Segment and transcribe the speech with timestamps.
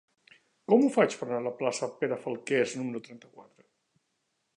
[0.71, 3.67] Com ho faig per anar a la plaça de Pere Falqués número trenta-quatre?